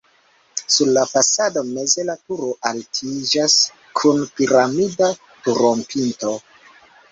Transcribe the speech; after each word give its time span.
Sur 0.75 0.87
la 0.93 1.01
fasado 1.09 1.63
meze 1.67 2.05
la 2.07 2.15
turo 2.23 2.49
altiĝas 2.71 3.59
kun 4.01 4.25
piramida 4.41 5.13
turopinto. 5.29 6.37